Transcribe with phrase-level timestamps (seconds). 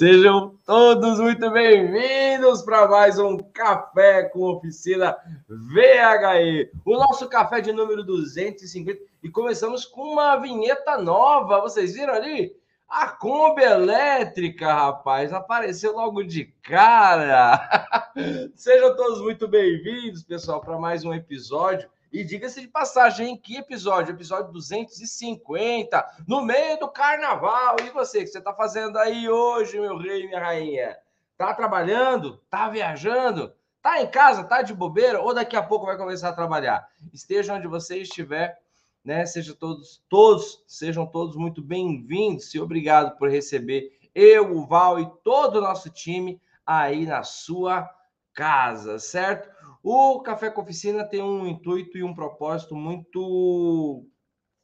[0.00, 5.14] Sejam todos muito bem-vindos para mais um Café com Oficina
[5.46, 6.70] VHE.
[6.86, 8.98] O nosso café de número 250.
[9.22, 11.60] E começamos com uma vinheta nova.
[11.60, 12.50] Vocês viram ali?
[12.88, 17.92] A Kombi elétrica, rapaz, apareceu logo de cara.
[18.56, 24.12] Sejam todos muito bem-vindos, pessoal, para mais um episódio e diga-se de passagem, que episódio?
[24.12, 27.76] Episódio 250, no meio do carnaval.
[27.84, 30.96] E você, o que você está fazendo aí hoje, meu rei minha rainha?
[31.38, 32.38] Tá trabalhando?
[32.50, 33.54] Tá viajando?
[33.80, 34.44] Tá em casa?
[34.44, 35.20] Tá de bobeira?
[35.20, 36.86] Ou daqui a pouco vai começar a trabalhar?
[37.12, 38.58] Esteja onde você estiver,
[39.04, 39.24] né?
[39.24, 45.08] Sejam todos, todos, sejam todos muito bem-vindos e obrigado por receber eu, o Val e
[45.22, 47.88] todo o nosso time aí na sua
[48.34, 49.48] casa, certo?
[49.82, 54.06] O Café com Oficina tem um intuito e um propósito muito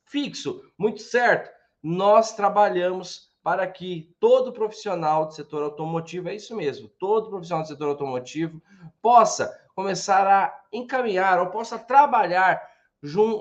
[0.04, 1.50] fixo, muito certo.
[1.82, 7.68] Nós trabalhamos para que todo profissional do setor automotivo, é isso mesmo, todo profissional do
[7.68, 8.60] setor automotivo
[9.00, 12.60] possa começar a encaminhar ou possa trabalhar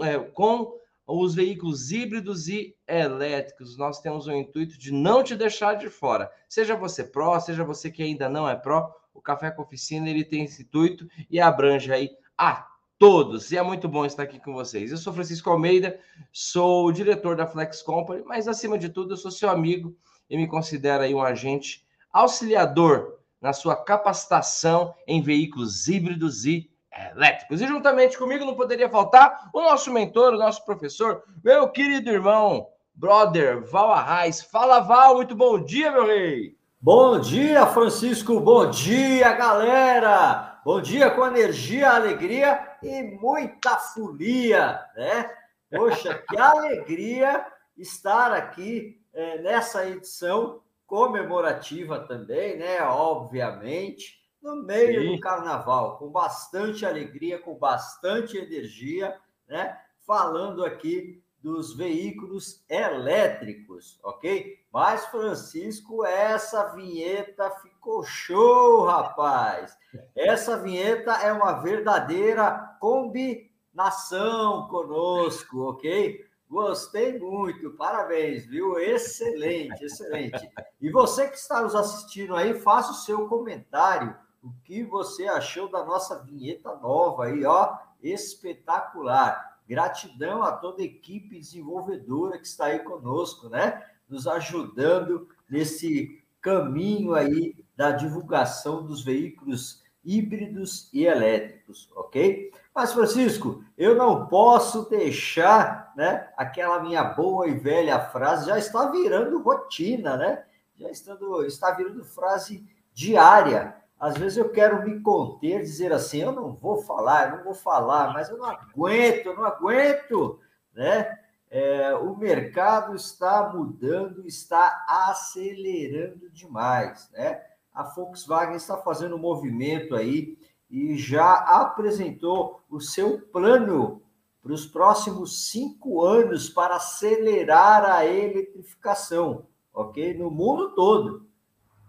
[0.04, 3.78] é, com os veículos híbridos e elétricos.
[3.78, 6.32] Nós temos o intuito de não te deixar de fora.
[6.48, 10.24] Seja você pró, seja você que ainda não é pró, o Café com Oficina ele
[10.24, 12.68] tem esse intuito e abrange aí a
[13.00, 13.52] todos.
[13.52, 14.92] E é muito bom estar aqui com vocês.
[14.92, 16.00] Eu sou Francisco Almeida,
[16.32, 19.96] sou diretor da Flex Company, mas acima de tudo eu sou seu amigo
[20.30, 26.70] e me considero aí um agente auxiliador na sua capacitação em veículos híbridos e
[27.14, 27.62] elétricos.
[27.62, 32.68] E juntamente comigo não poderia faltar o nosso mentor, o nosso professor, meu querido irmão,
[32.94, 34.42] brother Val Arraes.
[34.42, 36.58] Fala, Val, muito bom dia, meu rei!
[36.80, 38.40] Bom dia, Francisco.
[38.40, 40.62] Bom dia, galera.
[40.64, 45.32] Bom dia com energia, alegria e muita folia, né?
[45.72, 47.46] Poxa, que alegria
[47.78, 52.82] estar aqui é, nessa edição comemorativa também, né?
[52.84, 55.16] Obviamente, no meio Sim.
[55.16, 59.76] do carnaval, com bastante alegria, com bastante energia, né?
[60.06, 64.66] Falando aqui dos veículos elétricos, ok?
[64.74, 69.78] Mas, Francisco, essa vinheta ficou show, rapaz!
[70.16, 76.26] Essa vinheta é uma verdadeira combinação conosco, ok?
[76.50, 78.80] Gostei muito, parabéns, viu?
[78.80, 80.50] Excelente, excelente.
[80.82, 84.18] E você que está nos assistindo aí, faça o seu comentário.
[84.42, 87.78] O que você achou da nossa vinheta nova aí, ó?
[88.02, 89.55] Espetacular.
[89.68, 93.84] Gratidão a toda a equipe desenvolvedora que está aí conosco, né?
[94.08, 102.52] Nos ajudando nesse caminho aí da divulgação dos veículos híbridos e elétricos, ok?
[102.74, 108.92] Mas, Francisco, eu não posso deixar, né, aquela minha boa e velha frase, já está
[108.92, 110.46] virando rotina, né?
[110.76, 113.76] Já estando, está virando frase diária.
[114.00, 117.54] Às vezes eu quero me conter, dizer assim, eu não vou falar, eu não vou
[117.54, 120.40] falar, mas eu não aguento, eu não aguento,
[120.74, 121.20] né?
[121.50, 127.42] É, o mercado está mudando, está acelerando demais, né?
[127.74, 130.38] A Volkswagen está fazendo um movimento aí
[130.70, 134.02] e já apresentou o seu plano
[134.42, 140.14] para os próximos cinco anos para acelerar a eletrificação, ok?
[140.14, 141.26] No mundo todo,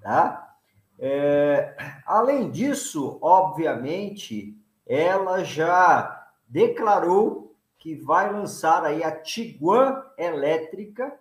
[0.00, 0.46] tá?
[0.99, 1.77] É,
[2.07, 11.19] além disso, obviamente, ela já declarou que vai lançar aí a Tiguan elétrica,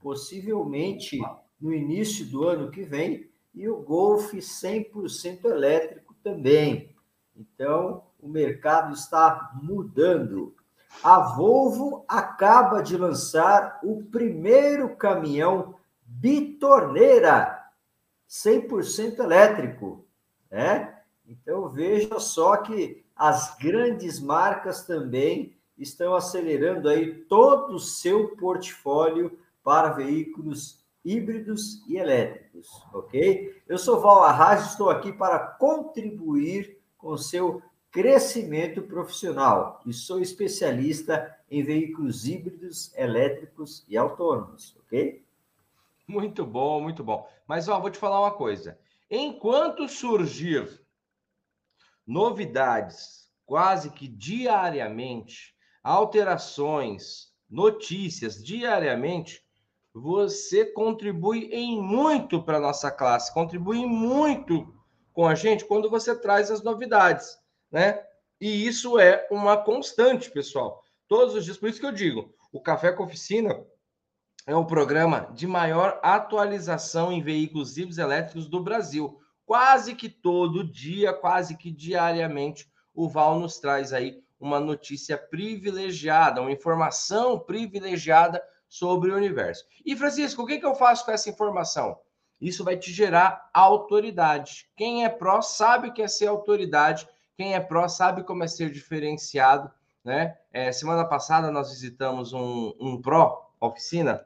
[0.00, 1.18] possivelmente
[1.60, 6.94] no início do ano que vem, e o Golf 100% elétrico também.
[7.36, 10.54] Então, o mercado está mudando.
[11.02, 17.57] A Volvo acaba de lançar o primeiro caminhão bitorneira
[18.28, 20.04] 100% elétrico,
[20.50, 20.94] né?
[21.26, 29.38] Então veja só que as grandes marcas também estão acelerando aí todo o seu portfólio
[29.62, 33.62] para veículos híbridos e elétricos, ok?
[33.66, 40.20] Eu sou Val Arras, estou aqui para contribuir com o seu crescimento profissional e sou
[40.20, 45.22] especialista em veículos híbridos, elétricos e autônomos, ok?
[46.06, 47.28] Muito bom, muito bom.
[47.48, 48.78] Mas ó, vou te falar uma coisa.
[49.10, 50.84] Enquanto surgir
[52.06, 59.42] novidades quase que diariamente, alterações, notícias diariamente,
[59.94, 64.74] você contribui em muito para nossa classe, contribui muito
[65.14, 67.38] com a gente quando você traz as novidades,
[67.72, 68.04] né?
[68.38, 70.84] E isso é uma constante, pessoal.
[71.08, 73.66] Todos os dias, por isso que eu digo, o café com oficina
[74.48, 79.20] é o programa de maior atualização em veículos híbridos elétricos do Brasil.
[79.44, 86.40] Quase que todo dia, quase que diariamente, o Val nos traz aí uma notícia privilegiada,
[86.40, 89.66] uma informação privilegiada sobre o universo.
[89.84, 91.98] E Francisco, o que, que eu faço com essa informação?
[92.40, 94.66] Isso vai te gerar autoridade.
[94.74, 97.06] Quem é pró sabe o que é ser autoridade,
[97.36, 99.70] quem é pró sabe como é ser diferenciado.
[100.02, 100.38] Né?
[100.50, 104.24] É, semana passada nós visitamos um, um pró oficina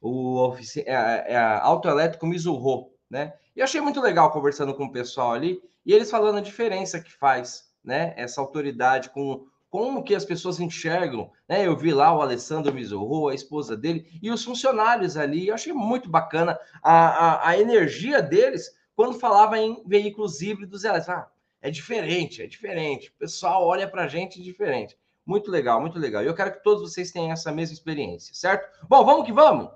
[0.00, 3.34] o ofici é, é autoelétrico Mizuho, né?
[3.54, 7.00] E eu achei muito legal conversando com o pessoal ali e eles falando a diferença
[7.00, 8.12] que faz, né?
[8.16, 11.66] Essa autoridade com como que as pessoas enxergam, né?
[11.66, 15.48] Eu vi lá o Alessandro Mizuho, a esposa dele e os funcionários ali.
[15.48, 21.14] Eu achei muito bacana a, a, a energia deles quando falava em veículos híbridos elétricos.
[21.14, 23.10] Ah, é diferente, é diferente.
[23.10, 24.96] O pessoal olha para a gente diferente.
[25.26, 26.22] Muito legal, muito legal.
[26.22, 28.70] E eu quero que todos vocês tenham essa mesma experiência, certo?
[28.88, 29.68] Bom, vamos que vamos.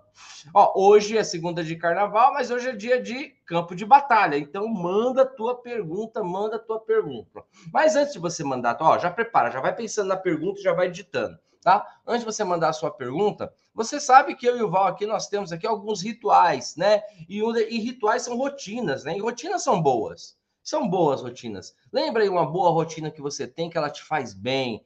[0.54, 4.36] Ó, hoje é segunda de carnaval, mas hoje é dia de campo de batalha.
[4.36, 7.42] Então manda tua pergunta, manda tua pergunta.
[7.72, 10.72] Mas antes de você mandar, ó, já prepara, já vai pensando na pergunta e já
[10.72, 11.84] vai digitando, tá?
[12.06, 15.04] Antes de você mandar a sua pergunta, você sabe que eu e o Val aqui
[15.04, 17.02] nós temos aqui alguns rituais, né?
[17.28, 19.16] E, e rituais são rotinas, né?
[19.16, 20.38] E rotinas são boas.
[20.62, 21.74] São boas rotinas.
[21.92, 24.84] Lembra aí uma boa rotina que você tem que ela te faz bem,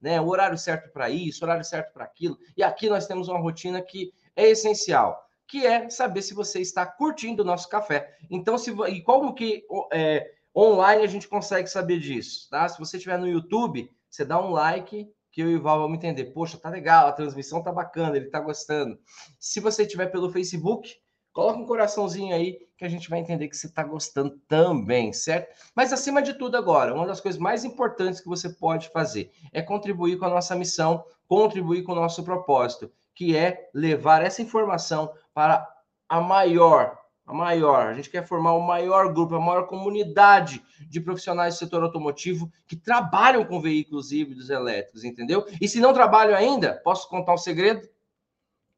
[0.00, 0.20] né?
[0.20, 2.38] O horário certo para isso, horário certo para aquilo.
[2.56, 6.86] E aqui nós temos uma rotina que é essencial, que é saber se você está
[6.86, 8.16] curtindo o nosso café.
[8.30, 12.68] Então, se e como que é, online a gente consegue saber disso, tá?
[12.68, 16.26] Se você estiver no YouTube, você dá um like que eu o Val vamos entender.
[16.26, 18.98] Poxa, tá legal, a transmissão tá bacana, ele tá gostando.
[19.38, 20.92] Se você estiver pelo Facebook,
[21.32, 25.54] coloca um coraçãozinho aí que a gente vai entender que você está gostando também, certo?
[25.74, 29.60] Mas acima de tudo agora, uma das coisas mais importantes que você pode fazer é
[29.60, 35.12] contribuir com a nossa missão, contribuir com o nosso propósito, que é levar essa informação
[35.34, 35.68] para
[36.08, 41.00] a maior, a maior, a gente quer formar o maior grupo, a maior comunidade de
[41.00, 45.46] profissionais do setor automotivo que trabalham com veículos híbridos elétricos, entendeu?
[45.60, 47.86] E se não trabalham ainda, posso contar um segredo?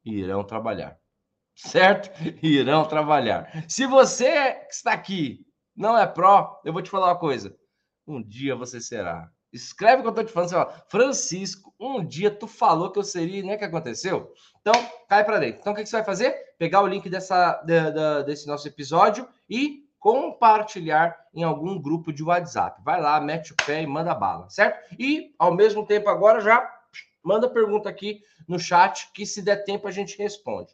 [0.05, 1.02] Irão trabalhar
[1.55, 2.11] certo?
[2.41, 3.65] Irão trabalhar.
[3.67, 5.45] Se você que está aqui
[5.75, 7.55] não é pró, eu vou te falar uma coisa.
[8.05, 9.29] Um dia você será.
[9.51, 10.49] Escreve o que eu estou te falando.
[10.49, 13.55] Você fala, Francisco, um dia tu falou que eu seria, né?
[13.55, 14.33] que aconteceu?
[14.59, 14.73] Então,
[15.07, 15.61] cai para dentro.
[15.61, 16.35] Então, o que você vai fazer?
[16.57, 22.23] Pegar o link dessa, de, de, desse nosso episódio e compartilhar em algum grupo de
[22.23, 22.81] WhatsApp.
[22.83, 24.95] Vai lá, mete o pé e manda bala, certo?
[24.99, 26.67] E, ao mesmo tempo, agora já
[27.23, 30.73] manda pergunta aqui no chat, que se der tempo a gente responde.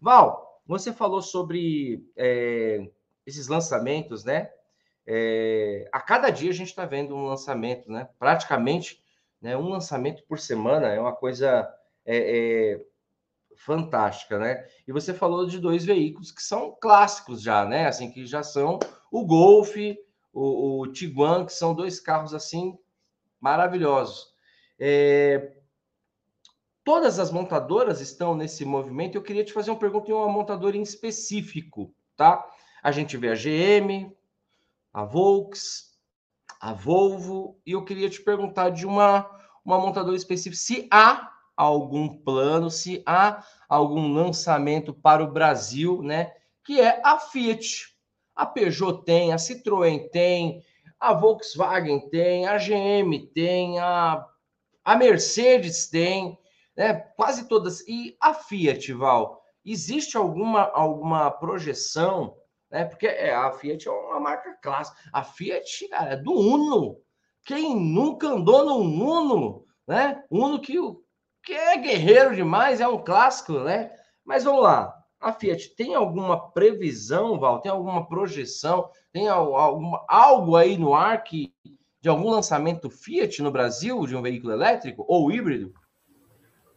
[0.00, 2.88] Val, você falou sobre é,
[3.26, 4.50] esses lançamentos, né?
[5.06, 8.08] É, a cada dia a gente está vendo um lançamento, né?
[8.18, 9.02] Praticamente
[9.40, 11.68] né, um lançamento por semana é uma coisa
[12.06, 12.86] é, é,
[13.56, 14.64] fantástica, né?
[14.86, 17.86] E você falou de dois veículos que são clássicos já, né?
[17.86, 18.78] Assim, que já são
[19.10, 19.76] o Golf,
[20.32, 22.78] o, o Tiguan, que são dois carros assim
[23.40, 24.32] maravilhosos.
[24.78, 25.56] É,
[26.84, 29.14] Todas as montadoras estão nesse movimento.
[29.14, 32.44] Eu queria te fazer uma pergunta em uma montadora em específico, tá?
[32.82, 34.12] A gente vê a GM,
[34.92, 35.96] a Volks,
[36.60, 39.30] a Volvo, e eu queria te perguntar de uma,
[39.64, 46.32] uma montadora específica, se há algum plano, se há algum lançamento para o Brasil, né?
[46.64, 47.92] Que é a Fiat.
[48.34, 50.64] A Peugeot tem, a Citroën tem,
[50.98, 54.26] a Volkswagen tem, a GM tem, a,
[54.84, 56.38] a Mercedes tem
[56.76, 56.94] né?
[57.16, 57.86] Quase todas.
[57.86, 62.36] E a Fiat, Val, existe alguma, alguma projeção,
[62.70, 62.84] né?
[62.84, 64.98] Porque é, a Fiat é uma marca clássica.
[65.12, 66.96] A Fiat, cara, é do Uno.
[67.44, 70.24] Quem nunca andou no Uno, né?
[70.30, 70.76] Uno que,
[71.44, 73.92] que é guerreiro demais, é um clássico, né?
[74.24, 74.96] Mas vamos lá.
[75.20, 77.60] A Fiat tem alguma previsão, Val?
[77.60, 78.90] Tem alguma projeção?
[79.12, 81.54] Tem alguma, algo aí no ar que,
[82.00, 85.72] de algum lançamento Fiat no Brasil de um veículo elétrico ou híbrido?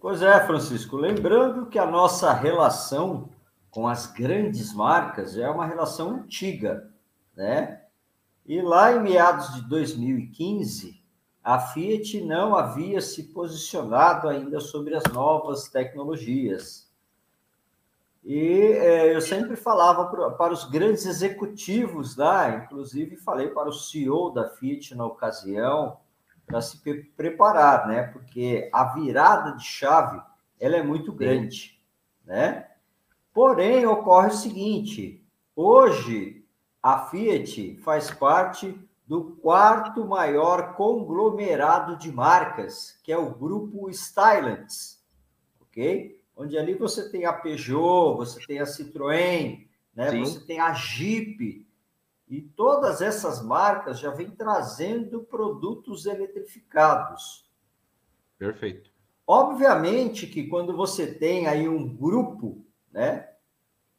[0.08, 0.98] Pois é, Francisco.
[0.98, 3.28] Lembrando que a nossa relação
[3.72, 6.94] com as grandes marcas é uma relação antiga,
[7.36, 7.82] né?
[8.46, 11.04] E lá em meados de 2015,
[11.44, 16.88] a Fiat não havia se posicionado ainda sobre as novas tecnologias.
[18.24, 20.06] E é, eu sempre falava
[20.38, 25.98] para, os grandes executivos lá, inclusive falei para o CEO da Fiat na ocasião,
[26.46, 28.04] para se pre preparar, né?
[28.04, 30.22] Porque a virada de chave
[30.60, 31.80] ela é muito grande,
[32.24, 32.68] né?
[33.34, 35.24] Porém, ocorre o seguinte:
[35.56, 36.46] hoje
[36.82, 45.04] a Fiat faz parte do quarto maior conglomerado de marcas, que é o grupo Stylites,
[45.62, 46.16] ok?
[46.36, 50.12] onde ali você tem a Peugeot, você tem a Citroën, né?
[50.20, 51.66] Você tem a Jeep,
[52.28, 57.50] e todas essas marcas já vêm trazendo produtos eletrificados.
[58.38, 58.92] Perfeito.
[59.28, 63.30] Obviamente que quando você tem aí um grupo, né,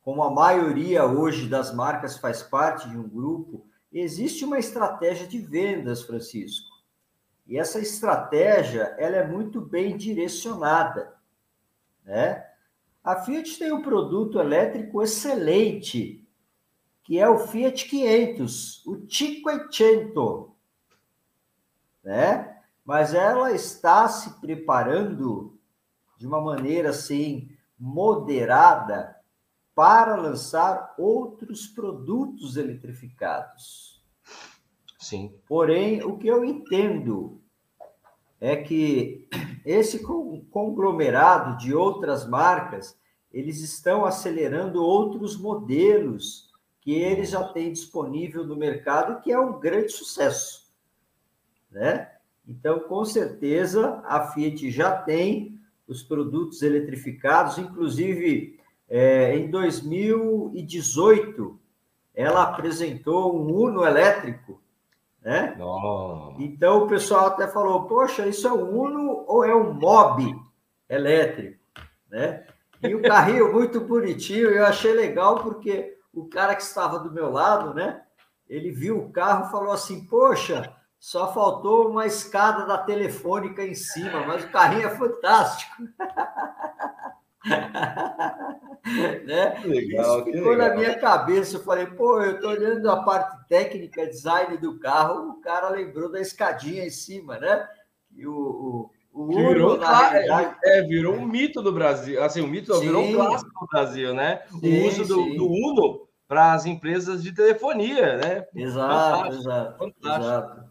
[0.02, 5.38] como a maioria hoje das marcas faz parte de um grupo, existe uma estratégia de
[5.38, 6.76] vendas, Francisco.
[7.46, 11.14] E essa estratégia, ela é muito bem direcionada,
[12.04, 12.44] né?
[13.02, 16.25] A Fiat tem um produto elétrico excelente,
[17.06, 20.52] que é o Fiat 500, o Cinquecento,
[22.02, 22.60] né?
[22.84, 25.56] Mas ela está se preparando
[26.18, 27.48] de uma maneira assim
[27.78, 29.14] moderada
[29.72, 34.02] para lançar outros produtos eletrificados.
[34.98, 35.32] Sim.
[35.46, 37.40] Porém, o que eu entendo
[38.40, 39.28] é que
[39.64, 40.00] esse
[40.50, 42.98] conglomerado de outras marcas,
[43.32, 46.45] eles estão acelerando outros modelos
[46.86, 50.72] que eles já têm disponível no mercado, que é um grande sucesso,
[51.68, 52.12] né?
[52.46, 61.58] Então, com certeza, a Fiat já tem os produtos eletrificados, inclusive é, em 2018,
[62.14, 64.62] ela apresentou um Uno elétrico,
[65.20, 65.56] né?
[65.60, 66.36] Oh.
[66.38, 70.22] Então o pessoal até falou: Poxa, isso é um Uno ou é um Mob
[70.88, 71.58] elétrico,
[72.08, 72.46] né?
[72.80, 77.30] E o carrinho muito bonitinho, eu achei legal porque o cara que estava do meu
[77.30, 78.02] lado, né?
[78.48, 83.74] Ele viu o carro e falou assim: Poxa, só faltou uma escada da telefônica em
[83.74, 85.82] cima, mas o carrinho é fantástico.
[89.24, 89.60] né?
[89.64, 90.68] Legal, Isso ficou legal.
[90.68, 91.56] na minha cabeça.
[91.56, 96.10] Eu falei, pô, eu tô olhando a parte técnica, design do carro, o cara lembrou
[96.10, 97.68] da escadinha em cima, né?
[98.14, 100.56] E o, o, o virou, Uno, realidade...
[100.64, 102.80] é, virou um mito do Brasil, assim, um mito, sim.
[102.86, 104.42] virou um clássico do Brasil, né?
[104.48, 108.46] Sim, o uso do, do Uno para as empresas de telefonia, né?
[108.54, 110.24] Exato, fantástico, exato, fantástico.
[110.24, 110.64] exato.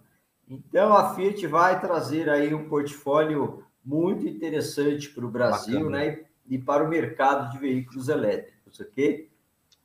[0.48, 5.98] Então a Fiat vai trazer aí um portfólio muito interessante para o Brasil, Bacana.
[5.98, 6.26] né?
[6.48, 9.30] e para o mercado de veículos elétricos, ok?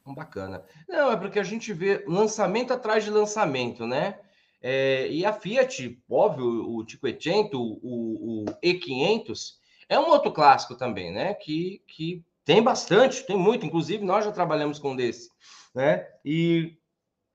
[0.06, 0.64] Bacana.
[0.88, 4.18] Não, é porque a gente vê lançamento atrás de lançamento, né?
[4.62, 9.54] É, e a Fiat, óbvio, o Cinquecento, o, o E500,
[9.88, 11.34] é um outro clássico também, né?
[11.34, 15.30] Que, que tem bastante, tem muito, inclusive nós já trabalhamos com um desse,
[15.74, 16.06] né?
[16.24, 16.76] E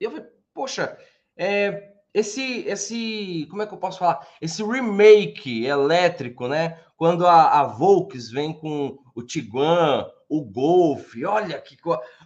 [0.00, 0.98] eu falei, poxa,
[1.36, 4.26] é, esse, esse, como é que eu posso falar?
[4.40, 6.80] Esse remake elétrico, né?
[6.96, 11.76] Quando a, a Volks vem com o Tiguan, o Golf, olha que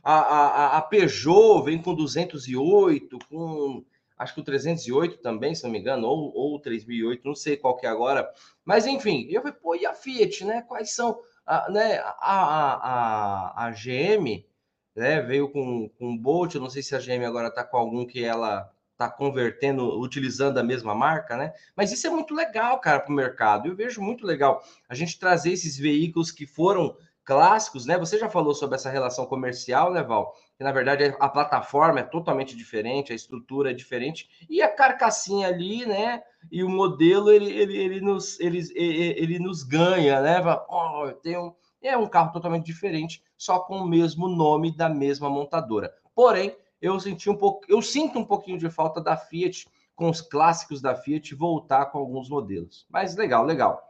[0.02, 3.84] a, a, a Peugeot vem com 208, com
[4.16, 7.56] acho que o 308 também, se não me engano, ou, ou o 3008, não sei
[7.56, 8.30] qual que é agora.
[8.64, 10.62] Mas enfim, eu falei, pô, e a Fiat, né?
[10.62, 11.18] Quais são?
[11.44, 14.44] A, né, a, a, a, a GM
[14.94, 18.06] né, veio com, com Bolt, eu não sei se a GM agora está com algum
[18.06, 21.54] que ela está convertendo, utilizando a mesma marca, né?
[21.74, 23.66] Mas isso é muito legal, cara, para o mercado.
[23.66, 26.94] Eu vejo muito legal a gente trazer esses veículos que foram
[27.24, 27.96] clássicos, né?
[27.96, 30.34] Você já falou sobre essa relação comercial, né, Val?
[30.58, 35.48] Que na verdade a plataforma é totalmente diferente, a estrutura é diferente e a carcassinha
[35.48, 36.22] ali, né?
[36.50, 40.42] E o modelo ele, ele, ele, nos, ele, ele, nos ganha, né?
[40.68, 41.54] Oh, tem um,
[41.88, 45.92] é um carro totalmente diferente, só com o mesmo nome da mesma montadora.
[46.14, 50.20] Porém, eu senti um pouco, eu sinto um pouquinho de falta da Fiat com os
[50.20, 52.86] clássicos da Fiat voltar com alguns modelos.
[52.88, 53.82] Mas legal, legal.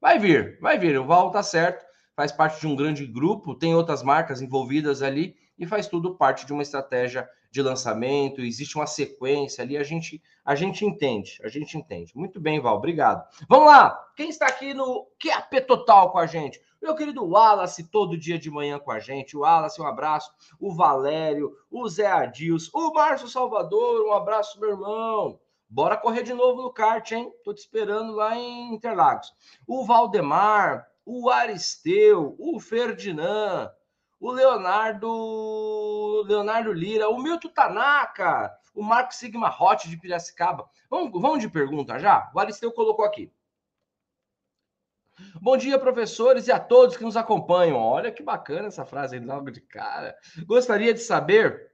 [0.00, 0.98] Vai vir, vai vir.
[0.98, 1.84] O Val tá certo,
[2.14, 6.46] faz parte de um grande grupo, tem outras marcas envolvidas ali e faz tudo parte
[6.46, 11.48] de uma estratégia de lançamento, existe uma sequência ali, a gente a gente entende, a
[11.48, 12.12] gente entende.
[12.14, 13.26] Muito bem, Val, obrigado.
[13.48, 13.98] Vamos lá.
[14.14, 16.60] Quem está aqui no QAP Total com a gente?
[16.80, 19.36] Meu querido Wallace, todo dia de manhã com a gente.
[19.36, 20.30] O Wallace, um abraço.
[20.60, 25.40] O Valério, o Zé Adils, o Márcio Salvador, um abraço, meu irmão.
[25.68, 27.32] Bora correr de novo no kart, hein?
[27.42, 29.34] Tô te esperando lá em Interlagos.
[29.66, 33.68] O Valdemar, o Aristeu, o Ferdinand,
[34.18, 40.68] o Leonardo, Leonardo Lira, o Milton Tanaka, o Marco Sigma Hot de Piracicaba.
[40.90, 42.30] Vamos, vamos de pergunta já?
[42.34, 43.32] O Aristeu colocou aqui.
[45.40, 47.78] Bom dia, professores, e a todos que nos acompanham.
[47.78, 50.14] Olha que bacana essa frase aí logo de cara.
[50.46, 51.72] Gostaria de saber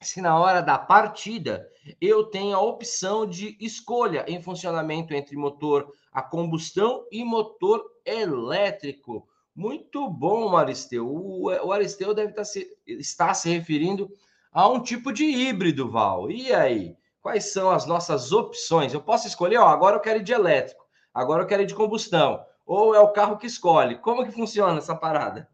[0.00, 1.68] se na hora da partida
[2.00, 9.28] eu tenho a opção de escolha em funcionamento entre motor a combustão e motor elétrico.
[9.58, 11.04] Muito bom, Aristeu.
[11.12, 14.08] O, Aristeu deve estar se, estar se referindo
[14.52, 16.30] a um tipo de híbrido, Val.
[16.30, 16.96] E aí?
[17.20, 18.94] Quais são as nossas opções?
[18.94, 21.74] Eu posso escolher, ó, agora eu quero ir de elétrico, agora eu quero ir de
[21.74, 23.96] combustão ou é o carro que escolhe?
[23.96, 25.48] Como que funciona essa parada?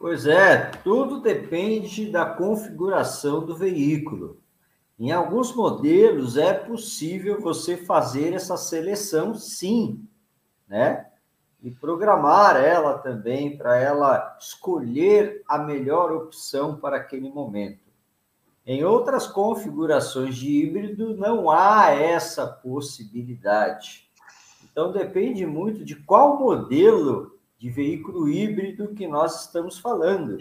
[0.00, 4.40] Pois é, tudo depende da configuração do veículo.
[4.98, 10.04] Em alguns modelos é possível você fazer essa seleção, sim,
[10.66, 11.06] né?
[11.64, 17.80] E programar ela também para ela escolher a melhor opção para aquele momento.
[18.66, 24.10] Em outras configurações de híbrido não há essa possibilidade.
[24.62, 30.36] Então depende muito de qual modelo de veículo híbrido que nós estamos falando.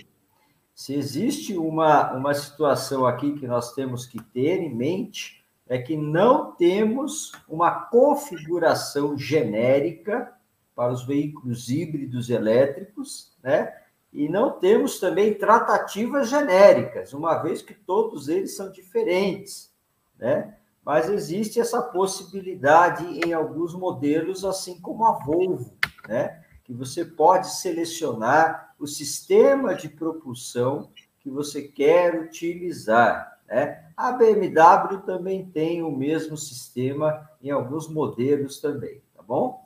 [0.76, 5.96] Se existe uma, uma situação aqui que nós temos que ter em mente, é que
[5.96, 10.34] não temos uma configuração genérica
[10.76, 13.74] para os veículos híbridos elétricos, né?
[14.12, 19.74] E não temos também tratativas genéricas, uma vez que todos eles são diferentes,
[20.18, 20.56] né?
[20.86, 25.78] Mas existe essa possibilidade em alguns modelos, assim como a Volvo,
[26.08, 26.44] né?
[26.64, 30.90] Que você pode selecionar o sistema de propulsão
[31.24, 33.40] que você quer utilizar.
[33.48, 33.82] Né?
[33.96, 39.63] A BMW também tem o mesmo sistema em alguns modelos também, tá bom?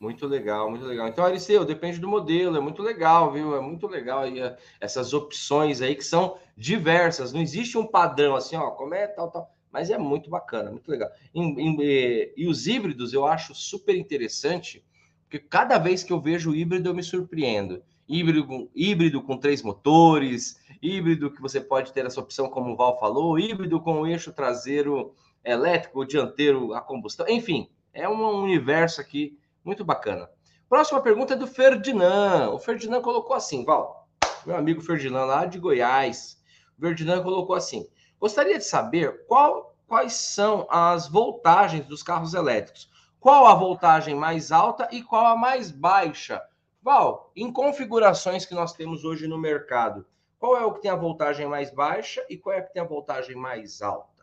[0.00, 1.08] Muito legal, muito legal.
[1.08, 3.56] Então, Ariceu, depende do modelo, é muito legal, viu?
[3.56, 7.32] É muito legal aí eh, essas opções aí que são diversas.
[7.32, 9.52] Não existe um padrão assim, ó, como é tal, tal.
[9.72, 11.10] Mas é muito bacana, muito legal.
[11.34, 14.84] E, e, e os híbridos eu acho super interessante,
[15.24, 19.62] porque cada vez que eu vejo o híbrido eu me surpreendo híbrido, híbrido com três
[19.62, 24.32] motores, híbrido que você pode ter essa opção, como o Val falou, híbrido com eixo
[24.32, 30.28] traseiro elétrico, dianteiro a combustão, enfim, é um universo aqui muito bacana.
[30.68, 32.50] Próxima pergunta é do Ferdinand.
[32.50, 34.08] O Ferdinand colocou assim, Val,
[34.46, 36.42] meu amigo Ferdinand lá de Goiás.
[36.78, 37.86] O Ferdinand colocou assim:
[38.18, 42.90] gostaria de saber qual, quais são as voltagens dos carros elétricos.
[43.20, 46.42] Qual a voltagem mais alta e qual a mais baixa
[46.80, 50.06] Val, em configurações que nós temos hoje no mercado,
[50.38, 52.80] qual é o que tem a voltagem mais baixa e qual é o que tem
[52.80, 54.17] a voltagem mais alta?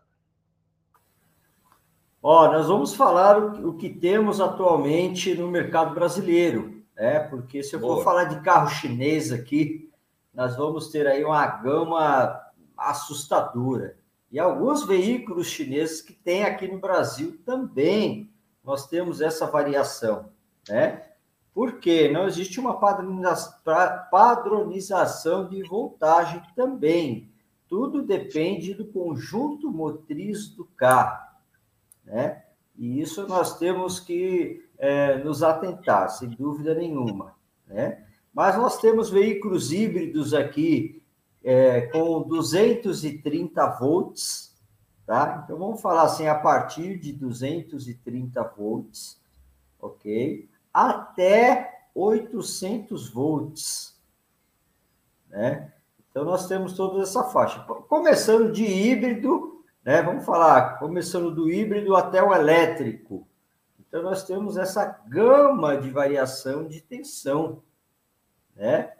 [2.27, 7.19] Ó, nós vamos falar o, que temos atualmente no mercado brasileiro, né?
[7.19, 7.97] Porque se eu Boa.
[7.97, 9.91] for falar de carro chinês aqui,
[10.33, 12.41] nós vamos ter aí uma gama
[12.75, 13.95] assustadora.
[14.31, 18.33] E alguns veículos chineses que tem aqui no Brasil também
[18.63, 20.31] nós temos essa variação,
[20.67, 21.03] né?
[21.53, 22.79] Porque não existe uma
[24.09, 27.29] padronização de voltagem também.
[27.67, 31.24] Tudo depende do conjunto motriz do carro,
[32.05, 32.43] né?
[32.77, 37.35] E isso nós temos que é, nos atentar, sem dúvida nenhuma,
[37.67, 38.05] né?
[38.33, 41.01] Mas nós temos veículos híbridos aqui
[41.43, 44.55] é, com 230 volts,
[45.05, 45.41] tá?
[45.43, 49.21] Então vamos falar assim, a partir de 230 volts,
[49.79, 50.49] ok?
[50.75, 53.97] até 800 volts,
[55.29, 55.71] né?
[56.11, 59.54] Então nós temos toda essa faixa, começando de híbrido,
[59.85, 60.01] né?
[60.01, 63.27] Vamos falar, começando do híbrido até o elétrico.
[63.79, 67.61] Então nós temos essa gama de variação de tensão,
[68.55, 68.91] né?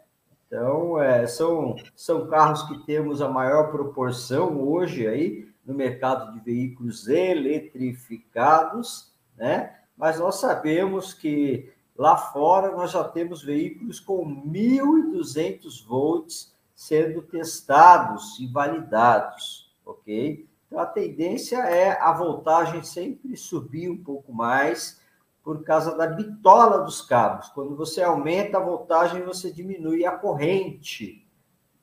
[0.46, 6.40] Então é, são são carros que temos a maior proporção hoje aí no mercado de
[6.40, 9.76] veículos eletrificados, né?
[9.96, 18.38] mas nós sabemos que lá fora nós já temos veículos com 1.200 volts sendo testados
[18.38, 20.46] e validados, ok?
[20.66, 25.00] Então a tendência é a voltagem sempre subir um pouco mais
[25.42, 27.48] por causa da bitola dos cabos.
[27.50, 31.24] Quando você aumenta a voltagem, você diminui a corrente,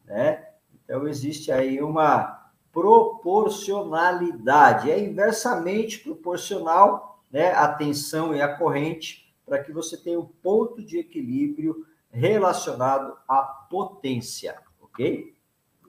[0.05, 0.49] né?
[0.83, 2.43] Então existe aí uma
[2.73, 10.25] proporcionalidade, é inversamente proporcional né, a tensão e a corrente, para que você tenha um
[10.25, 15.35] ponto de equilíbrio relacionado à potência, ok?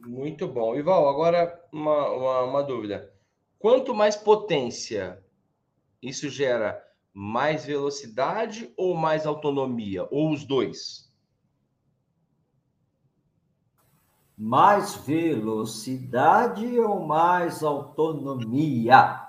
[0.07, 0.75] Muito bom.
[0.75, 3.12] Ival, agora uma, uma, uma dúvida.
[3.59, 5.23] Quanto mais potência,
[6.03, 10.07] isso gera mais velocidade ou mais autonomia?
[10.11, 11.11] Ou os dois?
[14.37, 19.27] Mais velocidade ou mais autonomia?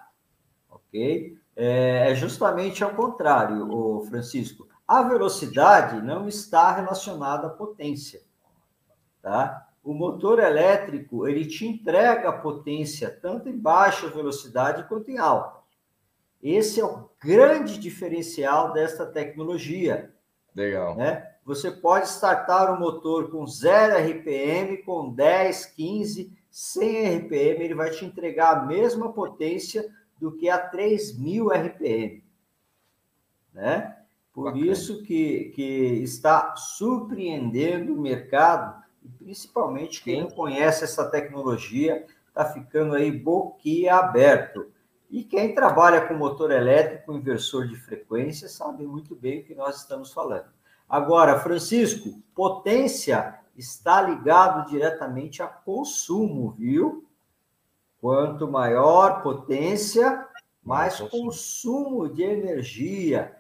[0.70, 1.38] Ok?
[1.56, 4.68] É, é justamente ao contrário, o Francisco.
[4.88, 8.22] A velocidade não está relacionada à potência,
[9.22, 9.68] tá?
[9.86, 15.60] O motor elétrico, ele te entrega potência tanto em baixa velocidade quanto em alta.
[16.42, 20.12] Esse é o grande diferencial desta tecnologia.
[20.56, 20.96] Legal.
[20.96, 21.24] Né?
[21.46, 27.92] Você pode startar o motor com 0 RPM, com 10, 15, 100 RPM, ele vai
[27.92, 29.88] te entregar a mesma potência
[30.20, 32.24] do que a 3.000 RPM,
[33.54, 33.98] né?
[34.34, 34.66] Por Bacana.
[34.66, 35.64] isso que, que
[36.02, 38.85] está surpreendendo o mercado,
[39.18, 44.72] principalmente quem não conhece essa tecnologia, está ficando aí boquiaberto.
[45.10, 49.78] E quem trabalha com motor elétrico, inversor de frequência, sabe muito bem o que nós
[49.78, 50.48] estamos falando.
[50.90, 57.08] Agora, Francisco, potência está ligado diretamente a consumo, viu?
[58.02, 60.28] Quanto maior potência,
[60.64, 63.36] mais consumo de energia.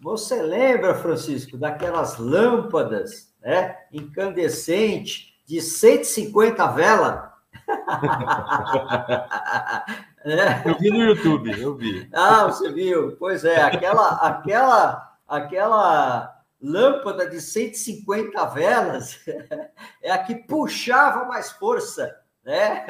[0.00, 7.34] Você lembra, Francisco, daquelas lâmpadas né, incandescentes de 150 velas?
[10.24, 10.70] É.
[10.70, 12.08] Eu vi no YouTube, eu vi.
[12.10, 13.14] Ah, você viu?
[13.18, 19.20] Pois é, aquela, aquela, aquela lâmpada de 150 velas
[20.02, 22.86] é a que puxava mais força, né?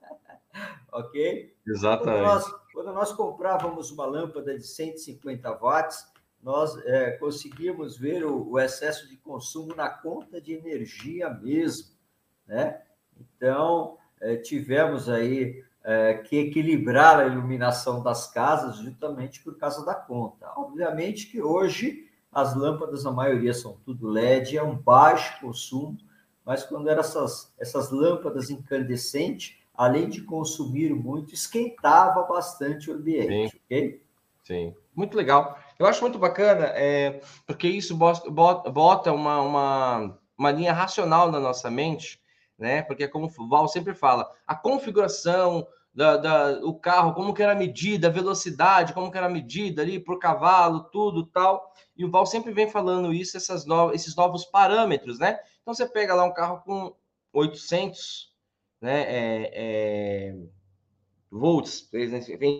[0.90, 1.54] ok?
[1.66, 2.06] Exatamente.
[2.06, 6.06] Quando nós, quando nós, comprávamos uma lâmpada de 150 watts,
[6.42, 11.88] nós é, conseguíamos ver o, o excesso de consumo na conta de energia mesmo,
[12.46, 12.80] né?
[13.18, 19.94] Então, é, tivemos aí é, que equilibrar a iluminação das casas justamente por causa da
[19.94, 20.46] conta.
[20.56, 25.96] Obviamente que hoje as lâmpadas, a maioria são tudo LED, é um baixo consumo,
[26.44, 33.50] mas quando eram essas, essas lâmpadas incandescentes, além de consumir muito, esquentava bastante o ambiente,
[33.50, 33.60] Sim.
[33.64, 34.02] ok?
[34.44, 35.58] Sim, muito legal.
[35.78, 41.70] Eu acho muito bacana, é, porque isso bota uma, uma, uma linha racional na nossa
[41.70, 42.20] mente,
[42.58, 42.82] né?
[42.82, 45.64] Porque como o Val sempre fala, a configuração
[45.94, 49.30] da, da, o carro, como que era a medida, a velocidade, como que era a
[49.30, 51.72] medida ali por cavalo, tudo tal.
[51.96, 55.38] E o Val sempre vem falando isso, essas novas, esses novos parâmetros, né?
[55.62, 56.94] Então você pega lá um carro com
[57.32, 58.32] 800,
[58.80, 59.02] né?
[59.02, 60.36] É, é,
[61.30, 61.88] volts,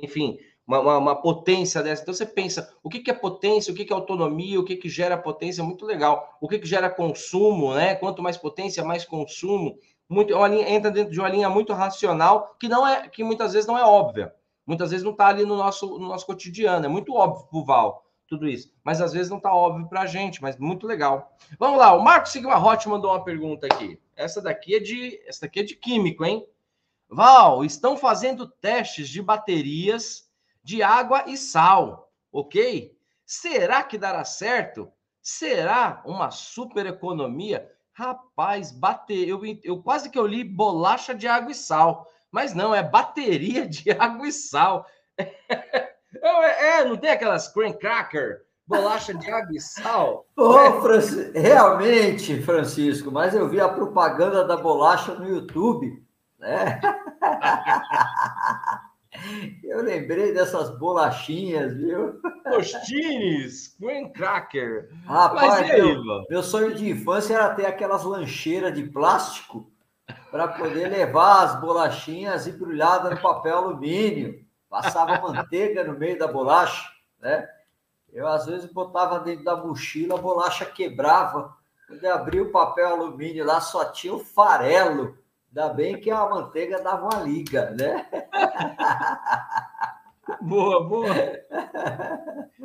[0.02, 2.02] enfim, uma, uma, uma, potência dessa.
[2.02, 4.76] Então você pensa, o que, que é potência, o que, que é autonomia, o que,
[4.76, 6.36] que gera potência, muito legal.
[6.42, 7.94] O que, que gera consumo, né?
[7.94, 9.78] Quanto mais potência, mais consumo.
[10.06, 13.24] Muito, é uma linha, entra dentro de uma linha muito racional, que não é, que
[13.24, 14.34] muitas vezes não é óbvia.
[14.66, 16.84] Muitas vezes não está ali no nosso, no nosso cotidiano.
[16.84, 18.70] É muito óbvio para o Val tudo isso.
[18.84, 21.34] Mas às vezes não está óbvio para a gente, mas muito legal.
[21.58, 23.98] Vamos lá, o Marcos Sigma Hot mandou uma pergunta aqui.
[24.14, 26.46] Essa daqui é de, essa daqui é de químico, hein?
[27.08, 30.27] Val, estão fazendo testes de baterias
[30.68, 32.94] de água e sal, ok?
[33.24, 34.92] Será que dará certo?
[35.22, 37.66] Será uma super economia?
[37.94, 42.74] Rapaz, bater, eu, eu quase que eu li bolacha de água e sal, mas não,
[42.74, 44.84] é bateria de água e sal.
[45.16, 45.32] É,
[46.20, 50.26] é não tem aquelas cream cracker, bolacha de água e sal?
[50.36, 51.40] Oh, é.
[51.40, 56.06] Realmente, Francisco, mas eu vi a propaganda da bolacha no YouTube,
[56.38, 56.78] né?
[59.64, 62.20] Eu lembrei dessas bolachinhas, viu?
[62.44, 64.90] Tostines, Green Cracker.
[65.04, 69.70] Rapaz, aí, meu, meu, sonho de infância era ter aquelas lancheiras de plástico
[70.30, 74.46] para poder levar as bolachinhas embrulhadas no papel alumínio.
[74.68, 76.86] Passava manteiga no meio da bolacha,
[77.20, 77.48] né?
[78.12, 81.56] Eu, às vezes, botava dentro da mochila, a bolacha quebrava.
[81.86, 85.16] Quando eu abria o papel alumínio lá, só tinha o farelo
[85.48, 88.06] Ainda bem que a manteiga dava uma liga, né?
[90.42, 91.08] boa, boa.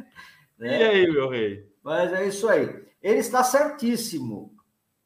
[0.56, 0.80] Né?
[0.80, 1.68] E aí, meu rei?
[1.84, 2.86] Mas é isso aí.
[3.02, 4.54] Ele está certíssimo.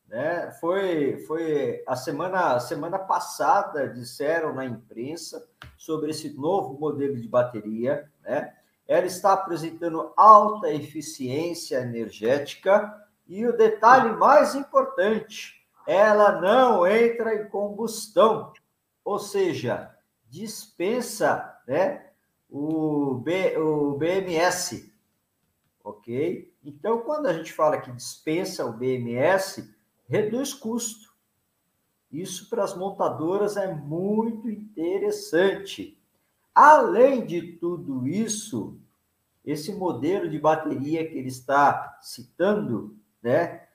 [0.08, 0.52] Né?
[0.60, 8.12] Foi, foi a semana, semana passada, disseram na imprensa sobre esse novo modelo de bateria.
[8.22, 8.54] Né?
[8.88, 15.57] Ela está apresentando alta eficiência energética e o detalhe mais importante,
[15.88, 18.52] ela não entra em combustão,
[19.06, 19.96] ou seja,
[20.30, 22.08] dispensa né,
[22.50, 24.94] o, B, o BMS,
[25.82, 26.54] ok?
[26.62, 29.74] Então, quando a gente fala que dispensa o BMS,
[30.10, 31.16] reduz custo.
[32.12, 35.98] Isso para as montadoras é muito interessante.
[36.54, 38.78] Além de tudo isso,
[39.46, 43.67] esse modelo de bateria que ele está citando, né,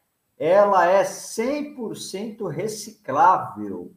[0.45, 3.95] ela é 100% reciclável.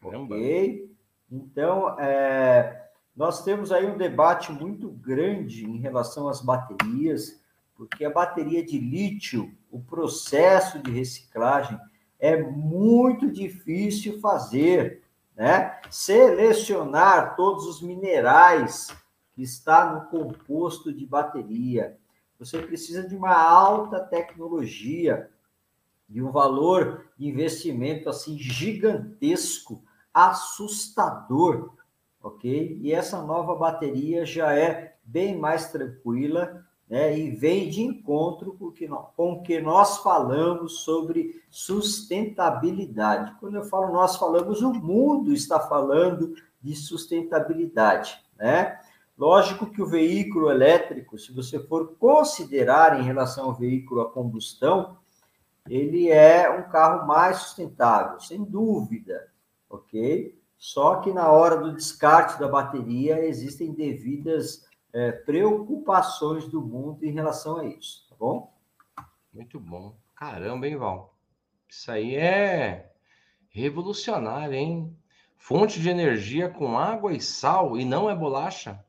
[0.00, 0.34] Caramba.
[0.34, 0.92] Ok?
[1.30, 7.40] Então, é, nós temos aí um debate muito grande em relação às baterias,
[7.76, 11.78] porque a bateria de lítio, o processo de reciclagem
[12.18, 15.04] é muito difícil fazer,
[15.36, 15.80] né?
[15.88, 18.88] Selecionar todos os minerais
[19.34, 21.96] que está no composto de bateria
[22.44, 25.30] você precisa de uma alta tecnologia,
[26.08, 31.72] de um valor de investimento assim gigantesco, assustador,
[32.20, 32.78] ok?
[32.82, 38.70] E essa nova bateria já é bem mais tranquila, né, e vem de encontro com,
[38.70, 43.34] que nós, com o que nós falamos sobre sustentabilidade.
[43.38, 48.78] Quando eu falo nós falamos, o mundo está falando de sustentabilidade, né?
[49.16, 54.96] Lógico que o veículo elétrico, se você for considerar em relação ao veículo a combustão,
[55.68, 59.30] ele é um carro mais sustentável, sem dúvida,
[59.68, 60.36] ok?
[60.56, 67.12] Só que na hora do descarte da bateria existem devidas é, preocupações do mundo em
[67.12, 68.52] relação a isso, tá bom?
[69.32, 69.96] Muito bom.
[70.14, 71.16] Caramba, hein, Val?
[71.68, 72.92] Isso aí é
[73.50, 74.96] revolucionário, hein?
[75.36, 78.84] Fonte de energia com água e sal e não é bolacha?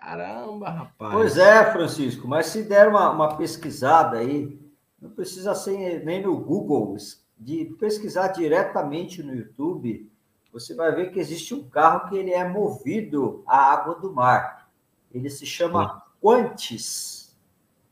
[0.00, 1.12] Caramba, rapaz.
[1.12, 4.58] Pois é, Francisco, mas se der uma, uma pesquisada aí,
[5.00, 6.96] não precisa ser nem no Google,
[7.38, 10.10] de pesquisar diretamente no YouTube,
[10.52, 14.70] você vai ver que existe um carro que ele é movido à água do mar.
[15.12, 17.36] Ele se chama Quantis,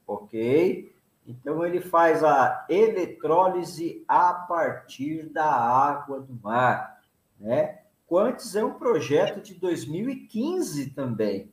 [0.06, 0.94] ok?
[1.26, 7.00] Então ele faz a eletrólise a partir da água do mar,
[7.38, 7.80] né?
[8.06, 11.50] Quantis é um projeto de 2015 também,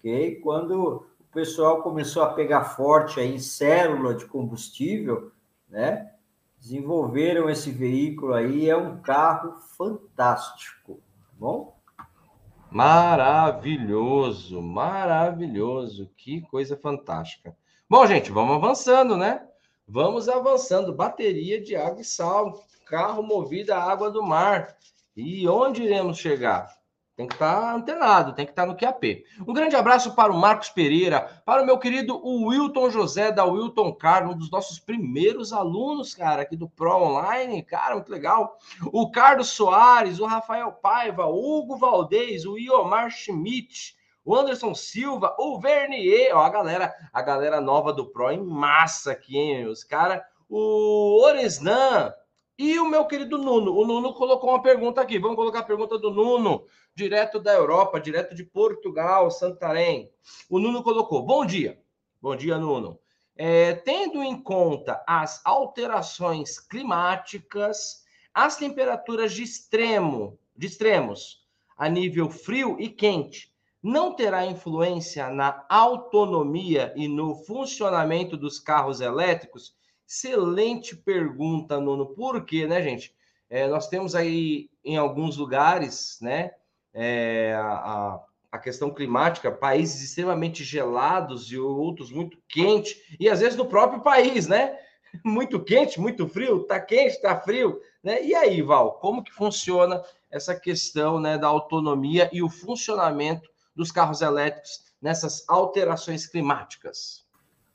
[0.00, 0.40] ok?
[0.40, 5.30] Quando o pessoal começou a pegar forte aí em célula de combustível,
[5.68, 6.10] né?
[6.58, 11.78] Desenvolveram esse veículo aí, é um carro fantástico, tá bom?
[12.70, 17.56] Maravilhoso, maravilhoso, que coisa fantástica.
[17.88, 19.46] Bom, gente, vamos avançando, né?
[19.88, 20.94] Vamos avançando.
[20.94, 24.76] Bateria de água e sal, carro movido à água do mar.
[25.16, 26.79] E onde iremos chegar?
[27.20, 29.26] Tem que estar tá antenado, tem que estar tá no QAP.
[29.46, 33.92] Um grande abraço para o Marcos Pereira, para o meu querido Wilton José da Wilton
[33.92, 38.56] Carlos, um dos nossos primeiros alunos, cara, aqui do Pro Online, cara, muito legal.
[38.90, 45.36] O Carlos Soares, o Rafael Paiva, o Hugo Valdez, o Iomar Schmidt, o Anderson Silva,
[45.38, 49.84] o Vernier, ó, a galera, a galera nova do Pro em massa aqui, hein, os
[49.84, 52.14] cara, o Oresnan,
[52.60, 55.18] e o meu querido Nuno, o Nuno colocou uma pergunta aqui.
[55.18, 60.12] Vamos colocar a pergunta do Nuno, direto da Europa, direto de Portugal, Santarém.
[60.46, 61.80] O Nuno colocou: Bom dia.
[62.20, 63.00] Bom dia, Nuno.
[63.34, 71.46] É, tendo em conta as alterações climáticas, as temperaturas de extremo, de extremos,
[71.78, 79.00] a nível frio e quente, não terá influência na autonomia e no funcionamento dos carros
[79.00, 79.74] elétricos?
[80.10, 82.04] Excelente pergunta, Nuno.
[82.04, 83.14] Por quê, né, gente?
[83.48, 86.50] É, nós temos aí em alguns lugares, né,
[86.92, 88.20] é, a,
[88.50, 94.02] a questão climática, países extremamente gelados e outros muito quentes, e às vezes no próprio
[94.02, 94.76] país, né?
[95.24, 98.22] Muito quente, muito frio, tá quente, tá frio, né?
[98.22, 103.90] E aí, Val, como que funciona essa questão né, da autonomia e o funcionamento dos
[103.90, 107.26] carros elétricos nessas alterações climáticas?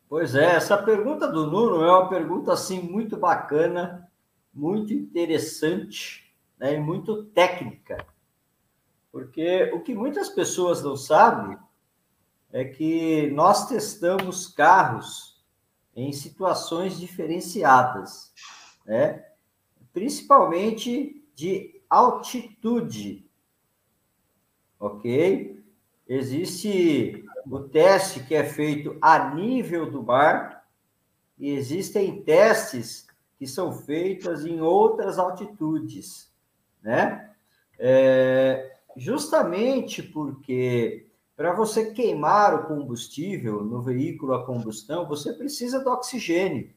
[0.08, 4.08] Pois é, essa pergunta do Nuno é uma pergunta assim muito bacana,
[4.54, 8.06] muito interessante né, e muito técnica.
[9.12, 11.58] Porque o que muitas pessoas não sabem
[12.52, 15.44] é que nós testamos carros
[15.96, 18.34] em situações diferenciadas,
[18.86, 19.26] né?
[19.92, 23.30] principalmente de altitude,
[24.80, 25.64] ok?
[26.08, 30.66] Existe o teste que é feito a nível do mar
[31.38, 36.32] e existem testes que são feitos em outras altitudes,
[36.82, 37.30] né?
[37.78, 45.90] É, justamente porque para você queimar o combustível no veículo a combustão, você precisa do
[45.90, 46.74] oxigênio.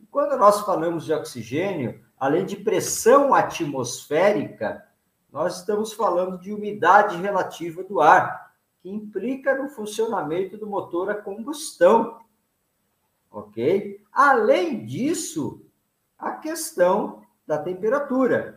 [0.00, 4.86] E quando nós falamos de oxigênio, além de pressão atmosférica,
[5.32, 8.47] nós estamos falando de umidade relativa do ar
[8.88, 12.20] implica no funcionamento do motor a combustão.
[13.30, 14.04] Ok?
[14.12, 15.64] Além disso,
[16.18, 18.56] a questão da temperatura.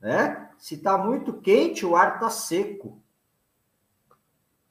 [0.00, 0.50] Né?
[0.58, 3.02] Se está muito quente, o ar está seco.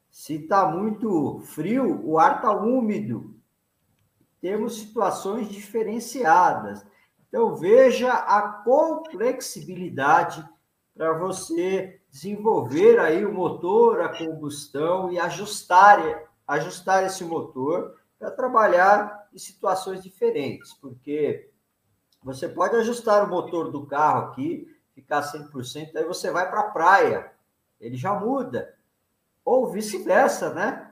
[0.10, 3.36] Se está muito frio, o ar está úmido.
[4.42, 6.86] Temos situações diferenciadas.
[7.28, 10.48] Então, veja a complexibilidade
[10.96, 19.28] para você desenvolver aí o motor a combustão e ajustar, ajustar esse motor para trabalhar
[19.34, 21.50] em situações diferentes, porque
[22.24, 26.72] você pode ajustar o motor do carro aqui, ficar 100%, aí você vai para a
[26.72, 27.32] praia,
[27.80, 28.76] ele já muda.
[29.46, 30.92] Ou vice-versa, né?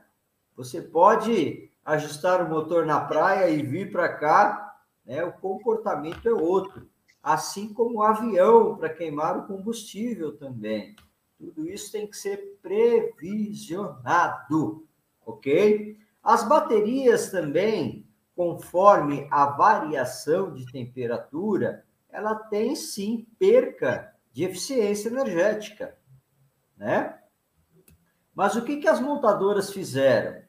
[0.56, 5.24] Você pode ajustar o motor na praia e vir para cá, né?
[5.24, 6.88] O comportamento é outro
[7.26, 10.96] assim como o avião para queimar o combustível também.
[11.38, 14.88] Tudo isso tem que ser previsionado,
[15.26, 16.00] ok?
[16.24, 25.98] As baterias também, conforme a variação de temperatura, ela tem sim perca de eficiência energética,
[26.78, 27.20] né?
[28.34, 30.44] Mas o que, que as montadoras fizeram?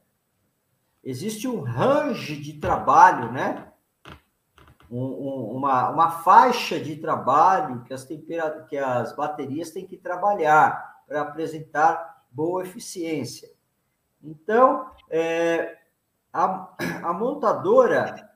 [1.02, 3.72] Existe um range de trabalho, né?
[4.90, 9.96] Um, um, uma, uma faixa de trabalho que as, tempera que as baterias têm que
[9.96, 13.50] trabalhar para apresentar boa eficiência.
[14.22, 15.78] Então, é,
[16.32, 18.26] a, a montadora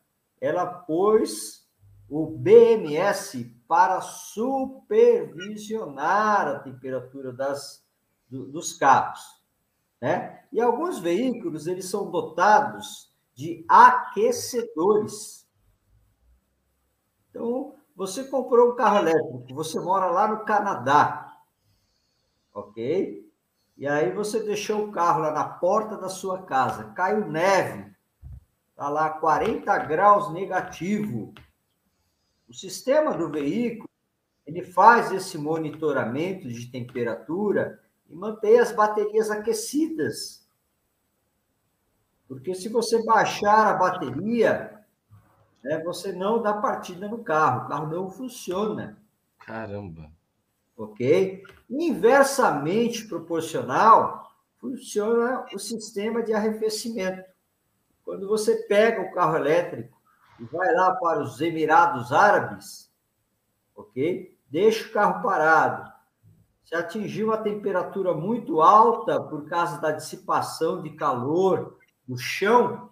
[0.40, 1.68] ela pôs
[2.08, 7.86] o BMS para supervisionar a temperatura das,
[8.28, 9.20] do, dos carros.
[10.00, 10.42] Né?
[10.52, 15.39] E alguns veículos eles são dotados de aquecedores.
[17.30, 21.36] Então, você comprou um carro elétrico, você mora lá no Canadá,
[22.52, 23.30] ok?
[23.76, 27.90] E aí você deixou o carro lá na porta da sua casa, caiu neve,
[28.76, 31.32] tá lá 40 graus negativo.
[32.48, 33.88] O sistema do veículo,
[34.46, 40.44] ele faz esse monitoramento de temperatura e mantém as baterias aquecidas.
[42.26, 44.79] Porque se você baixar a bateria,
[45.62, 48.98] né, você não dá partida no carro, o carro não funciona.
[49.38, 50.10] Caramba!
[50.80, 51.42] ok?
[51.68, 57.28] Inversamente proporcional funciona o sistema de arrefecimento.
[58.02, 60.00] Quando você pega o carro elétrico
[60.38, 62.90] e vai lá para os Emirados Árabes,
[63.76, 64.34] ok?
[64.48, 65.90] Deixa o carro parado.
[66.64, 72.88] Se atingir uma temperatura muito alta por causa da dissipação de calor no chão,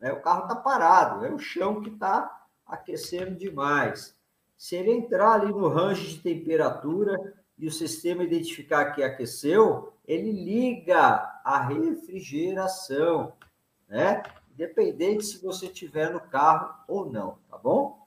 [0.00, 4.16] né, o carro está parado, é o chão que está aquecendo demais.
[4.56, 10.32] Se ele entrar ali no range de temperatura e o sistema identificar que aqueceu, ele
[10.32, 13.32] liga a refrigeração,
[13.88, 14.22] né?
[14.52, 18.06] Independente se você tiver no carro ou não, tá bom?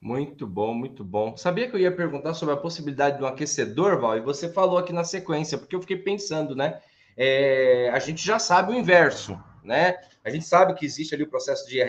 [0.00, 1.36] Muito bom, muito bom.
[1.36, 4.16] Sabia que eu ia perguntar sobre a possibilidade de um aquecedor, Val?
[4.16, 6.80] E você falou aqui na sequência, porque eu fiquei pensando, né?
[7.16, 9.96] É, a gente já sabe o inverso, né?
[10.24, 11.80] A gente sabe que existe ali o processo de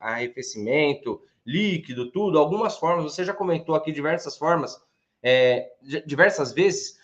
[0.00, 4.80] arrefecimento, líquido, tudo, algumas formas, você já comentou aqui diversas formas,
[5.22, 5.70] é,
[6.04, 6.98] diversas vezes,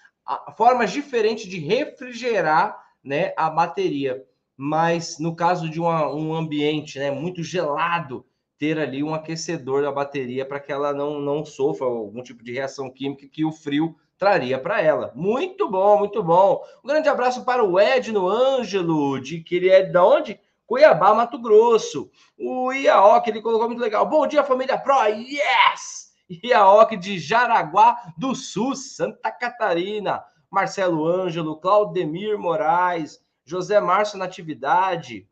[0.57, 4.25] formas diferentes de refrigerar né, a bateria.
[4.57, 8.27] Mas no caso de uma, um ambiente né, muito gelado,
[8.59, 12.53] ter ali um aquecedor da bateria para que ela não, não sofra algum tipo de
[12.53, 15.11] reação química que o frio traria para ela.
[15.17, 16.63] Muito bom, muito bom.
[16.85, 20.39] Um grande abraço para o Edno Ângelo, de que ele é de onde?
[20.65, 22.09] Cuiabá, Mato Grosso.
[22.39, 24.07] O Iaoque, ele colocou muito legal.
[24.07, 25.07] Bom dia, família Pro.
[25.07, 26.13] Yes!
[26.31, 30.23] Iaoque de Jaraguá do Sul, Santa Catarina.
[30.49, 35.29] Marcelo Ângelo, Claudemir Moraes, José Márcio Natividade.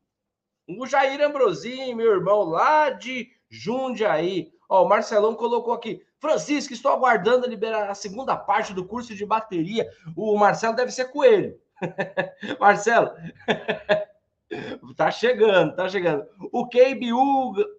[0.68, 4.50] O Jair Ambrosim, meu irmão, lá de Jundiaí.
[4.68, 6.02] Ó, o Marcelão colocou aqui.
[6.20, 9.88] Francisco, estou aguardando liberar a segunda parte do curso de bateria.
[10.14, 11.58] O Marcelo deve ser coelho.
[12.60, 13.10] Marcelo,
[14.96, 16.26] Tá chegando, tá chegando.
[16.52, 17.10] O Keibe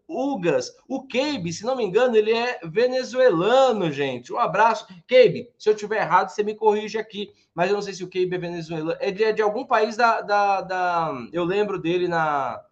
[0.08, 4.32] Ugas, o Keibe, se não me engano, ele é venezuelano, gente.
[4.32, 4.88] Um abraço.
[5.06, 7.34] Keibe, se eu tiver errado, você me corrige aqui.
[7.54, 8.96] Mas eu não sei se o Keibe é venezuelano.
[9.02, 12.64] É de, é de algum país da, da, da, Eu lembro dele na,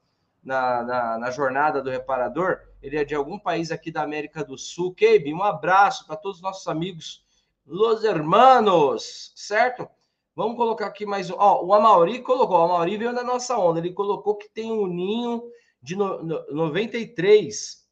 [0.42, 2.62] na, na, na, jornada do reparador.
[2.82, 4.94] Ele é de algum país aqui da América do Sul.
[4.94, 7.26] Keibe, um abraço para todos os nossos amigos,
[7.66, 9.88] los hermanos, certo?
[10.36, 11.36] Vamos colocar aqui mais um.
[11.38, 14.88] Ó, o Amauri colocou, o Amauri veio da nossa onda, ele colocou que tem um
[14.88, 15.44] ninho
[15.82, 17.86] de no, no, 93,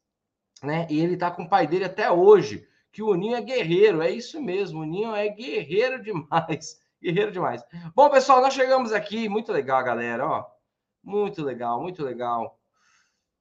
[0.62, 0.86] né?
[0.90, 4.10] E ele tá com o pai dele até hoje, que o Ninho é guerreiro, é
[4.10, 7.62] isso mesmo, o Ninho é guerreiro demais, guerreiro demais.
[7.94, 10.46] Bom, pessoal, nós chegamos aqui, muito legal, galera, ó.
[11.02, 12.57] Muito legal, muito legal.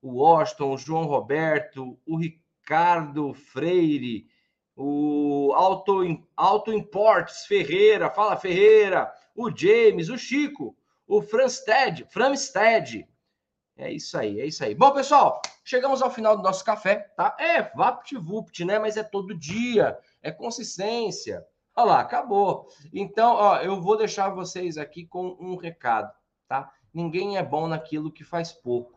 [0.07, 4.25] O Washington, o João Roberto, o Ricardo Freire,
[4.73, 6.01] o Auto,
[6.33, 13.05] Auto Imports Ferreira, fala Ferreira, o James, o Chico, o Franstead, Framstead.
[13.75, 14.73] É isso aí, é isso aí.
[14.73, 17.35] Bom, pessoal, chegamos ao final do nosso café, tá?
[17.37, 18.79] É VaptVupt, né?
[18.79, 21.45] Mas é todo dia, é consistência.
[21.75, 22.69] Olha lá, acabou.
[22.93, 26.11] Então, ó, eu vou deixar vocês aqui com um recado,
[26.47, 26.71] tá?
[26.93, 28.96] Ninguém é bom naquilo que faz pouco.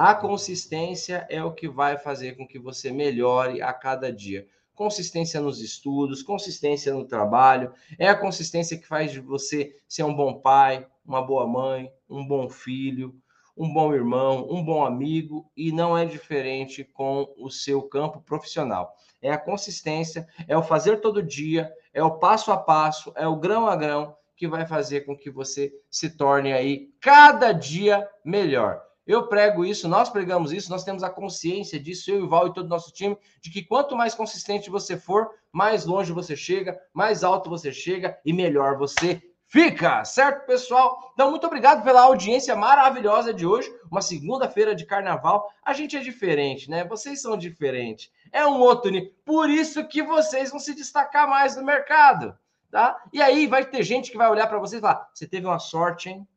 [0.00, 5.40] A consistência é o que vai fazer com que você melhore a cada dia consistência
[5.40, 10.34] nos estudos, consistência no trabalho, é a consistência que faz de você ser um bom
[10.34, 13.12] pai, uma boa mãe, um bom filho,
[13.56, 18.94] um bom irmão, um bom amigo, e não é diferente com o seu campo profissional.
[19.20, 23.34] É a consistência, é o fazer todo dia, é o passo a passo, é o
[23.34, 28.87] grão a grão que vai fazer com que você se torne aí cada dia melhor.
[29.08, 32.48] Eu prego isso, nós pregamos isso, nós temos a consciência disso, eu e o Val
[32.48, 36.36] e todo o nosso time, de que quanto mais consistente você for, mais longe você
[36.36, 41.10] chega, mais alto você chega e melhor você fica, certo, pessoal?
[41.14, 45.50] Então, muito obrigado pela audiência maravilhosa de hoje, uma segunda-feira de carnaval.
[45.64, 46.84] A gente é diferente, né?
[46.84, 48.10] Vocês são diferentes.
[48.30, 49.10] É um outro nível.
[49.24, 52.36] Por isso que vocês vão se destacar mais no mercado,
[52.70, 53.02] tá?
[53.10, 55.58] E aí vai ter gente que vai olhar para vocês e falar: você teve uma
[55.58, 56.28] sorte, hein?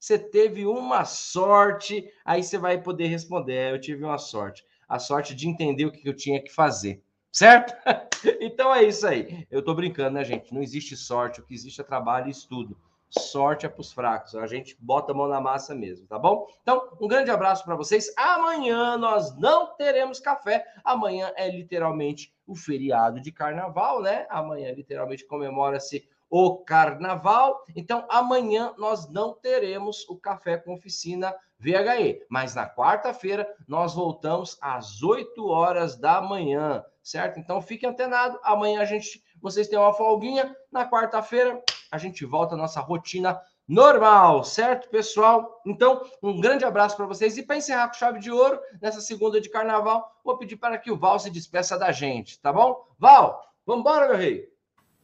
[0.00, 2.10] Você teve uma sorte.
[2.24, 4.64] Aí você vai poder responder: é, eu tive uma sorte.
[4.88, 7.02] A sorte de entender o que eu tinha que fazer.
[7.30, 7.74] Certo?
[8.40, 9.46] então é isso aí.
[9.50, 10.52] Eu tô brincando, né, gente?
[10.52, 12.76] Não existe sorte, o que existe é trabalho e estudo.
[13.10, 14.36] Sorte é para os fracos.
[14.36, 16.46] A gente bota a mão na massa mesmo, tá bom?
[16.62, 18.12] Então, um grande abraço para vocês.
[18.16, 20.64] Amanhã nós não teremos café.
[20.84, 24.26] Amanhã é literalmente o feriado de carnaval, né?
[24.30, 27.64] Amanhã literalmente comemora-se o carnaval.
[27.74, 34.56] Então, amanhã nós não teremos o café com oficina VHE, mas na quarta-feira nós voltamos
[34.62, 37.40] às 8 horas da manhã, certo?
[37.40, 38.38] Então, fique antenado.
[38.44, 40.54] Amanhã a gente, vocês têm uma folguinha.
[40.70, 45.60] Na quarta-feira a gente volta à nossa rotina normal, certo, pessoal?
[45.64, 47.36] Então, um grande abraço para vocês.
[47.36, 50.90] E para encerrar com chave de ouro, nessa segunda de carnaval, vou pedir para que
[50.90, 52.84] o Val se despeça da gente, tá bom?
[52.98, 54.50] Val, vamos embora, meu rei.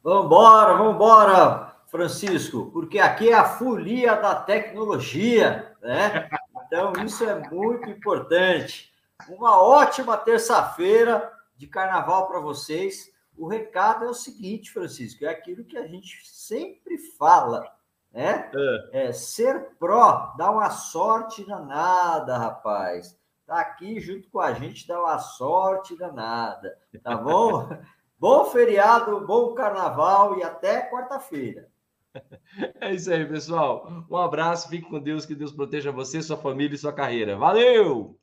[0.02, 6.28] Vambora, vambora, Francisco, porque aqui é a folia da tecnologia, né?
[6.66, 8.92] Então, isso é muito importante.
[9.28, 13.10] Uma ótima terça-feira de carnaval para vocês.
[13.38, 17.64] O recado é o seguinte, Francisco, é aquilo que a gente sempre fala,
[18.12, 18.50] né?
[18.92, 23.18] É, é ser pró dá uma sorte danada, rapaz.
[23.46, 27.68] Tá aqui junto com a gente, dá uma sorte danada, tá bom?
[28.18, 31.68] Bom feriado, bom carnaval e até quarta-feira.
[32.80, 34.06] É isso aí, pessoal.
[34.10, 37.36] Um abraço, fique com Deus, que Deus proteja você, sua família e sua carreira.
[37.36, 38.18] Valeu!